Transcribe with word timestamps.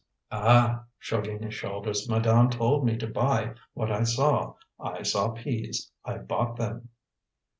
"Ah," 0.31 0.85
shrugging 0.97 1.43
his 1.43 1.53
shoulders, 1.53 2.09
"madame 2.09 2.49
told 2.49 2.83
me 2.83 2.97
to 2.97 3.05
buy 3.05 3.53
what 3.75 3.91
I 3.91 4.01
saw. 4.01 4.55
I 4.79 5.03
saw 5.03 5.29
peas. 5.29 5.91
I 6.03 6.17
bought 6.17 6.57
them." 6.57 6.89